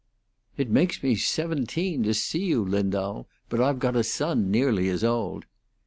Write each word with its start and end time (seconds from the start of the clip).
"It 0.57 0.67
makes 0.71 1.03
me 1.03 1.13
seventeen 1.15 2.01
to 2.05 2.15
see 2.15 2.43
you, 2.45 2.65
Lindau, 2.65 3.25
but 3.49 3.61
I've 3.61 3.77
got 3.77 3.95
a 3.95 4.03
son 4.03 4.49
nearly 4.49 4.89
as 4.89 5.03
old." 5.03 5.45